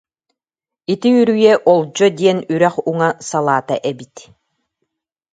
[0.93, 4.15] Ити үрүйэ Олдьо диэн үрэх уҥа салаата эбит